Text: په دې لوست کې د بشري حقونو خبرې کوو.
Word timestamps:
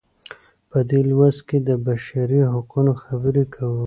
په 0.69 0.79
دې 0.89 0.99
لوست 1.09 1.41
کې 1.47 1.57
د 1.67 1.69
بشري 1.85 2.41
حقونو 2.53 2.91
خبرې 3.03 3.43
کوو. 3.53 3.79